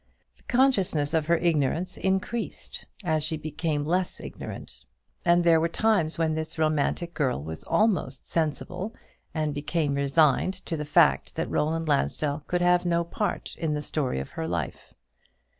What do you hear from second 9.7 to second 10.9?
resigned to the